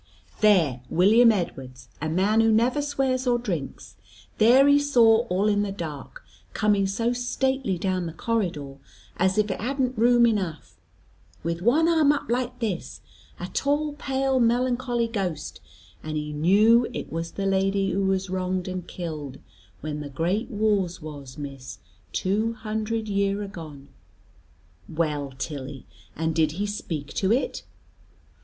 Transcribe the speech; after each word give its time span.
"There 0.39 0.81
William 0.89 1.31
Edwards, 1.31 1.87
a 2.01 2.09
man 2.09 2.41
who 2.41 2.51
never 2.51 2.81
swears 2.81 3.27
or 3.27 3.37
drinks, 3.37 3.97
there 4.39 4.67
he 4.67 4.79
saw 4.79 5.27
all 5.27 5.47
in 5.47 5.61
the 5.61 5.71
dark, 5.71 6.23
coming 6.53 6.87
so 6.87 7.13
stately 7.13 7.77
down 7.77 8.07
the 8.07 8.13
corridor, 8.13 8.77
as 9.17 9.37
if 9.37 9.51
it 9.51 9.61
hadn't 9.61 9.95
room 9.95 10.25
enough, 10.25 10.73
with 11.43 11.61
one 11.61 11.87
arm 11.87 12.11
up 12.11 12.27
like 12.31 12.57
this, 12.61 13.01
a 13.39 13.45
tall 13.49 13.93
pale 13.93 14.39
melancholy 14.39 15.07
ghost, 15.07 15.61
and 16.01 16.17
he 16.17 16.33
knew 16.33 16.87
it 16.93 17.11
was 17.11 17.33
the 17.33 17.45
lady 17.45 17.91
who 17.91 18.03
was 18.03 18.27
wronged 18.27 18.67
and 18.67 18.87
killed, 18.87 19.37
when 19.81 19.99
the 19.99 20.09
great 20.09 20.49
wars 20.49 20.99
was, 20.99 21.37
Miss, 21.37 21.77
two 22.11 22.53
hundred 22.53 23.07
year 23.07 23.43
agone." 23.43 23.87
"Well, 24.89 25.31
Tilly, 25.37 25.85
and 26.15 26.33
did 26.33 26.53
he 26.53 26.65
speak 26.65 27.13
to 27.13 27.31
it?" 27.31 27.61